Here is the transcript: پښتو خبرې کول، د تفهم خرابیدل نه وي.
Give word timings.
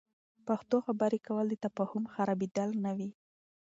پښتو 0.47 0.77
خبرې 0.85 1.19
کول، 1.27 1.45
د 1.51 1.55
تفهم 1.63 2.03
خرابیدل 2.13 2.69
نه 2.85 2.91
وي. 2.97 3.09